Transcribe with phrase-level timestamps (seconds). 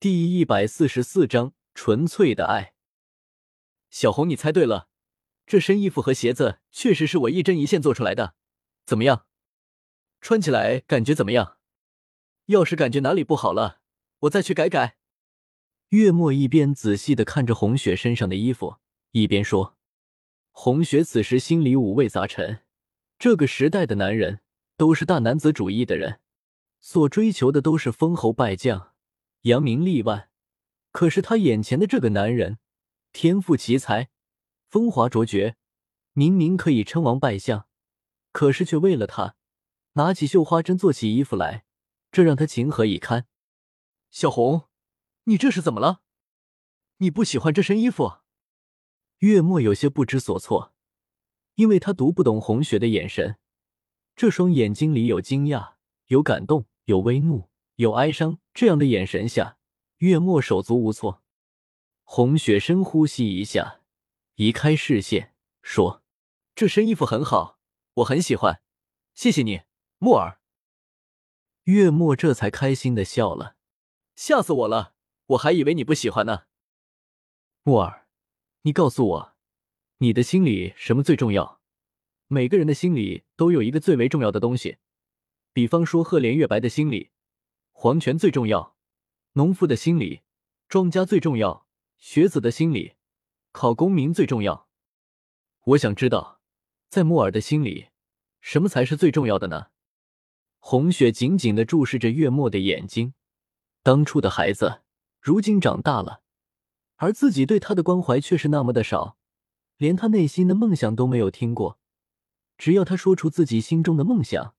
[0.00, 2.72] 第一百四十四章纯粹的爱。
[3.90, 4.88] 小红，你猜对了，
[5.44, 8.36] 这身衣服和鞋子确实是我一针一线做出来的。
[8.86, 9.26] 怎么样？
[10.20, 11.56] 穿起来感觉怎么样？
[12.46, 13.80] 要是感觉哪里不好了，
[14.20, 14.98] 我再去改改。
[15.88, 18.76] 月末一边仔细的看着红雪身上的衣服，
[19.10, 19.76] 一边说。
[20.52, 22.60] 红雪此时心里五味杂陈。
[23.18, 24.42] 这个时代的男人
[24.76, 26.20] 都是大男子主义的人，
[26.78, 28.94] 所追求的都是封侯拜将。
[29.42, 30.30] 扬名立万，
[30.90, 32.58] 可是他眼前的这个男人，
[33.12, 34.10] 天赋奇才，
[34.68, 35.56] 风华卓绝，
[36.12, 37.66] 明明可以称王拜相，
[38.32, 39.36] 可是却为了他，
[39.92, 41.64] 拿起绣花针做起衣服来，
[42.10, 43.26] 这让他情何以堪？
[44.10, 44.68] 小红，
[45.24, 46.02] 你这是怎么了？
[46.98, 48.18] 你不喜欢这身衣服？
[49.18, 50.74] 月末有些不知所措，
[51.54, 53.36] 因为他读不懂红雪的眼神，
[54.16, 55.74] 这双眼睛里有惊讶，
[56.06, 57.48] 有感动，有微怒。
[57.78, 59.56] 有哀伤，这样的眼神下，
[59.98, 61.22] 月末手足无措。
[62.02, 63.82] 红雪深呼吸一下，
[64.34, 66.02] 移开视线，说
[66.56, 67.60] ：“这身衣服很好，
[67.94, 68.60] 我很喜欢，
[69.14, 69.60] 谢谢你，
[69.98, 70.40] 木耳。”
[71.70, 73.54] 月末这才开心的笑了，
[74.16, 74.94] 吓死我了，
[75.26, 76.46] 我还以为你不喜欢呢。
[77.62, 78.08] 木耳，
[78.62, 79.36] 你告诉我，
[79.98, 81.60] 你的心里什么最重要？
[82.26, 84.78] 每个人的心里都有一个最为重要的东西，
[85.52, 87.12] 比方说赫连月白的心里。
[87.80, 88.74] 皇权最重要，
[89.34, 90.22] 农夫的心理；
[90.68, 91.64] 庄家最重要，
[91.96, 92.96] 学子的心理；
[93.52, 94.68] 考功名最重要。
[95.62, 96.40] 我想知道，
[96.88, 97.90] 在木耳的心里，
[98.40, 99.68] 什么才是最重要的呢？
[100.58, 103.14] 红雪紧紧的注视着月末的眼睛。
[103.84, 104.82] 当初的孩子，
[105.20, 106.22] 如今长大了，
[106.96, 109.16] 而自己对他的关怀却是那么的少，
[109.76, 111.78] 连他内心的梦想都没有听过。
[112.56, 114.56] 只要他说出自己心中的梦想。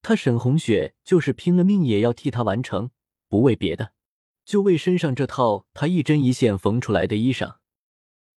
[0.00, 2.90] 他沈红雪就是拼了命也要替他完成，
[3.28, 3.92] 不为别的，
[4.44, 7.56] 就为身上这套他一针一线缝出来的衣裳。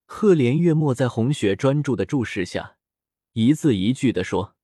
[0.05, 2.77] 赫连月末在红雪专注的注视下，
[3.31, 4.57] 一字一句的说：“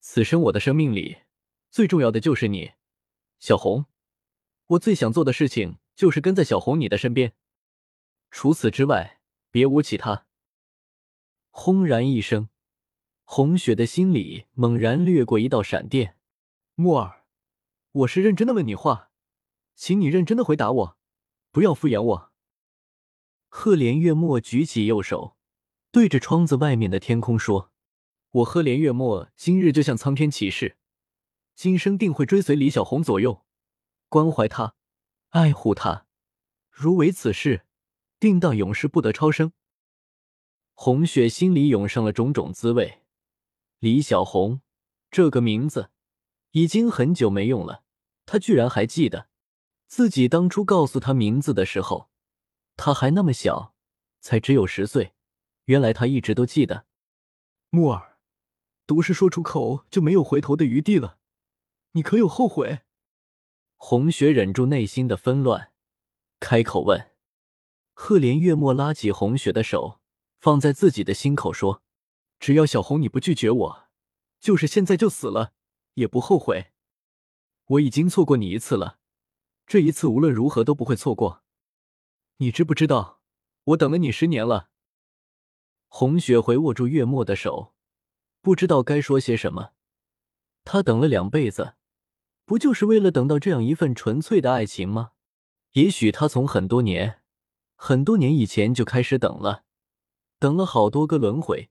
[0.00, 1.18] 此生我的生命里
[1.70, 2.72] 最重要的就是你，
[3.38, 3.86] 小红。
[4.66, 7.34] 我最想做的事情就是跟在小红你的身边，
[8.30, 9.20] 除此之外
[9.50, 10.26] 别无其他。”
[11.50, 12.48] 轰然一声，
[13.24, 16.17] 红雪的心里猛然掠过一道闪电。
[16.80, 17.24] 木耳，
[17.90, 19.10] 我是认真的问你话，
[19.74, 20.98] 请你认真的回答我，
[21.50, 22.32] 不要敷衍我。
[23.48, 25.36] 赫连月末举起右手，
[25.90, 27.72] 对着窗子外面的天空说
[28.30, 30.78] ：“我赫连月末今日就向苍天起誓，
[31.56, 33.44] 今生定会追随李小红左右，
[34.08, 34.76] 关怀她，
[35.30, 36.06] 爱护她。
[36.70, 37.66] 如违此事，
[38.20, 39.52] 定当永世不得超生。”
[40.74, 43.02] 红雪心里涌上了种种滋味。
[43.80, 44.60] 李小红
[45.10, 45.90] 这个名字。
[46.52, 47.84] 已经很久没用了，
[48.26, 49.28] 他居然还记得
[49.86, 52.10] 自己当初告诉他名字的时候，
[52.76, 53.74] 他还那么小，
[54.20, 55.14] 才只有十岁。
[55.64, 56.86] 原来他一直都记得。
[57.70, 58.18] 木耳，
[58.86, 61.18] 毒誓说出口就没有回头的余地了，
[61.92, 62.80] 你可有后悔？
[63.76, 65.72] 红雪忍住内心的纷乱，
[66.40, 67.10] 开口问。
[67.92, 70.00] 赫连月末拉起红雪的手，
[70.40, 71.82] 放在自己的心口说
[72.40, 73.88] ：“只要小红你不拒绝我，
[74.40, 75.52] 就是现在就死了。”
[75.98, 76.72] 也不后悔，
[77.66, 78.98] 我已经错过你一次了，
[79.66, 81.42] 这一次无论如何都不会错过。
[82.38, 83.20] 你知不知道，
[83.64, 84.70] 我等了你十年了。
[85.88, 87.74] 红雪回握住月末的手，
[88.40, 89.72] 不知道该说些什么。
[90.64, 91.74] 他等了两辈子，
[92.44, 95.12] 不就是为了等到这样一份纯粹的爱情吗？
[95.72, 97.22] 也许他从很多年、
[97.74, 99.64] 很多年以前就开始等了，
[100.38, 101.70] 等了好多个轮回，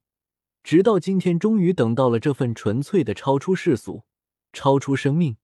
[0.63, 4.03] 直到今天，终于等到了这份纯粹的、超出世俗。
[4.53, 5.38] 超出生命，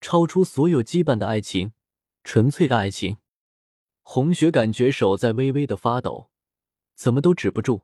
[0.00, 1.72] 超出所有羁绊的爱情，
[2.24, 3.18] 纯粹的爱情。
[4.02, 6.30] 红雪感觉手在微微的发抖，
[6.94, 7.82] 怎么都止不住，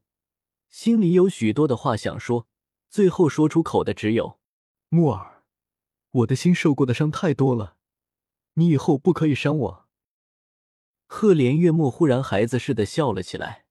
[0.68, 2.46] 心里有许多的话想说，
[2.88, 4.38] 最后说出口的只有
[4.88, 5.42] ：“木耳，
[6.10, 7.76] 我的心受过的伤太多了，
[8.54, 9.88] 你以后不可以伤我。”
[11.06, 13.66] 赫连月末忽然孩子似的笑了起来：“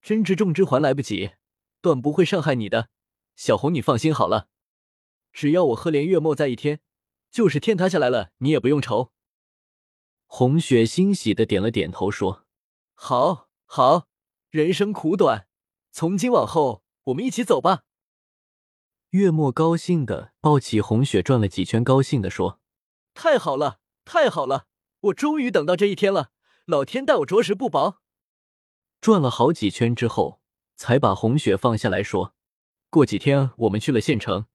[0.00, 1.32] 真知重之还来不及，
[1.80, 2.88] 断不会伤害你的，
[3.34, 4.48] 小红，你放心好了。”
[5.34, 6.80] 只要我赫连月末在一天，
[7.28, 9.12] 就是天塌下来了，你也不用愁。
[10.26, 12.46] 红雪欣喜的点了点头，说
[12.94, 14.06] ：“好，好，
[14.50, 15.48] 人生苦短，
[15.90, 17.82] 从今往后，我们一起走吧。”
[19.10, 22.60] 月末高兴的抱起红雪转了几圈，高兴的说
[23.12, 24.66] ：“太好了，太好了，
[25.00, 26.30] 我终于等到这一天了，
[26.64, 28.00] 老天待我着实不薄。”
[29.00, 30.40] 转了好几圈之后，
[30.76, 32.34] 才把红雪放下来说
[32.88, 34.46] ：“过几天我们去了县城。”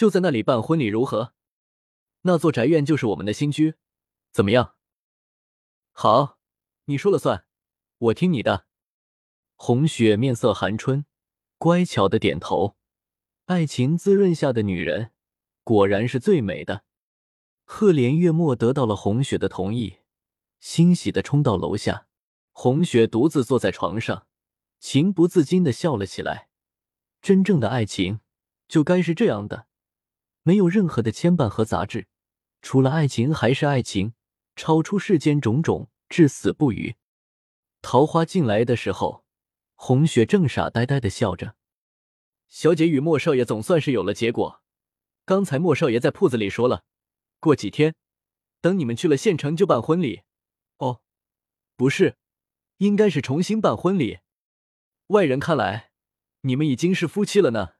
[0.00, 1.34] 就在那里办婚礼如何？
[2.22, 3.74] 那座宅院就是我们的新居，
[4.32, 4.74] 怎么样？
[5.92, 6.38] 好，
[6.86, 7.44] 你说了算，
[7.98, 8.64] 我听你的。
[9.56, 11.04] 红雪面色含春，
[11.58, 12.78] 乖巧的点头。
[13.44, 15.12] 爱情滋润下的女人，
[15.62, 16.84] 果然是最美的。
[17.64, 19.98] 赫连月末得到了红雪的同意，
[20.60, 22.06] 欣喜的冲到楼下。
[22.52, 24.26] 红雪独自坐在床上，
[24.78, 26.48] 情不自禁的笑了起来。
[27.20, 28.20] 真正的爱情
[28.66, 29.66] 就该是这样的，
[30.42, 32.06] 没有任何的牵绊和杂质，
[32.62, 34.14] 除了爱情还是爱情，
[34.56, 36.96] 超出世间种种，至死不渝。
[37.82, 39.24] 桃花进来的时候，
[39.74, 41.56] 红雪正傻呆呆的笑着。
[42.48, 44.62] 小姐与莫少爷总算是有了结果。
[45.24, 46.84] 刚才莫少爷在铺子里说了，
[47.38, 47.94] 过几天，
[48.60, 50.22] 等你们去了县城就办婚礼。
[50.78, 51.02] 哦，
[51.76, 52.16] 不是，
[52.78, 54.18] 应该是重新办婚礼。
[55.08, 55.92] 外人看来，
[56.40, 57.74] 你们已经是夫妻了呢。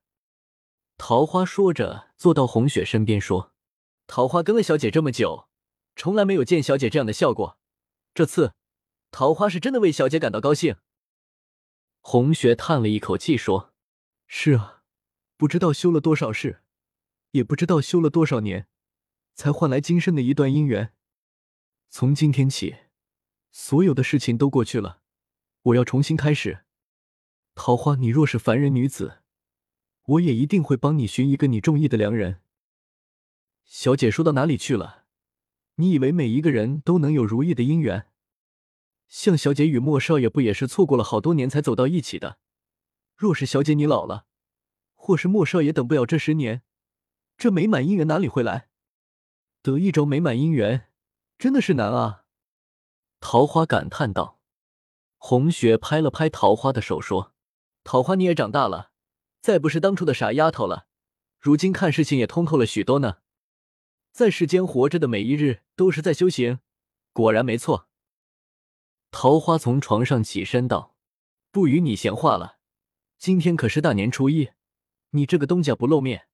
[1.03, 3.55] 桃花说着，坐到红雪身边说
[4.07, 5.49] ：“桃花跟了小姐这么久，
[5.97, 7.59] 从来没有见小姐这样的笑过。
[8.13, 8.53] 这次，
[9.11, 10.77] 桃花是真的为小姐感到高兴。”
[12.03, 13.73] 红雪叹了一口气说。
[14.27, 14.83] 是啊，
[15.39, 16.61] 不知道修了多少世，
[17.31, 18.69] 也不知道修了多少年，
[19.35, 20.93] 才换来今生的一段姻缘。
[21.89, 22.77] 从今天起，
[23.51, 25.01] 所有的事情都过去了，
[25.63, 26.67] 我要重新开始。
[27.55, 29.20] 桃花，你若是凡人女子，
[30.05, 32.41] 我也一定会帮你寻一个你中意的良人。
[33.65, 35.05] 小姐说到哪里去了？
[35.77, 38.09] 你以为每一个人都能有如意的姻缘？
[39.09, 42.39] 像小姐与莫少爷，不也是错过了好多年才走到一起的？
[43.17, 44.27] 若是小姐你老了，
[44.95, 46.63] 或是莫少爷等不了这十年，
[47.37, 48.69] 这美满姻缘哪里会来？
[49.63, 50.89] 得一桩美满姻缘，
[51.39, 52.25] 真的是难啊！
[53.21, 54.41] 桃花感叹道。
[55.19, 57.35] 红雪拍了拍桃花的手，说
[57.85, 58.90] ：“桃花，你也长大了，
[59.41, 60.87] 再不是当初的傻丫头了。
[61.39, 63.19] 如今看事情也通透了许多呢。
[64.13, 66.61] 在世间活着的每一日，都是在修行。
[67.13, 67.89] 果然没错。”
[69.11, 70.95] 桃花从床上起身道
[71.51, 72.59] ：“不与你闲话了。”
[73.19, 74.51] 今天可是大年初一，
[75.11, 76.29] 你这个东家不露面，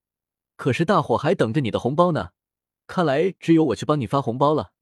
[0.56, 2.31] 可是大伙还等着你的红包呢。
[2.87, 4.73] 看来只有我去帮你发红包了。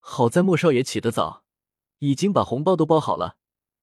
[0.00, 1.44] 好在莫少爷起得早，
[2.00, 3.38] 已经把红包都包好了，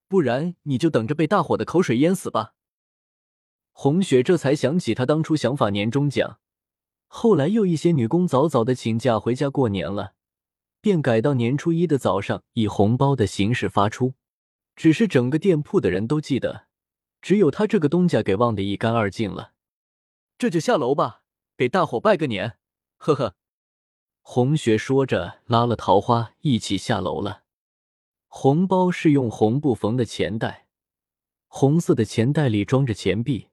[0.07, 2.53] 不然你就等着被大伙的口水淹死吧。
[3.71, 6.39] 红雪这才想起她当初想法年终奖，
[7.07, 10.13] 后来又一些女工早早的请假回家过年了，
[10.79, 14.13] 便改到年初一的早上以红包的形式发出。
[14.75, 16.67] 只是整个店铺的人都记得。
[17.21, 19.51] 只有他这个东家给忘得一干二净了，
[20.39, 21.21] 这就下楼吧，
[21.55, 22.57] 给大伙拜个年，
[22.97, 23.35] 呵呵。
[24.23, 27.43] 红雪说着，拉了桃花一起下楼了。
[28.27, 30.65] 红包是用红布缝的钱袋，
[31.47, 33.49] 红色的钱袋里装着钱币，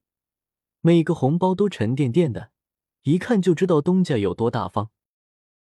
[0.89, 2.49] 每个红包都沉甸甸的，
[3.03, 4.89] 一看就知道东家有多大方。